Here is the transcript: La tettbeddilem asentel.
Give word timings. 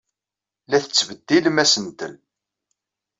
La 0.69 0.77
tettbeddilem 0.83 1.57
asentel. 1.63 2.13